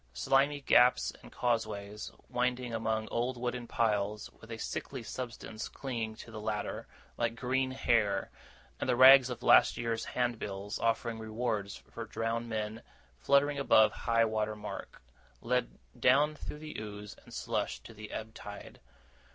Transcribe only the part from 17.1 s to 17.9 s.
and slush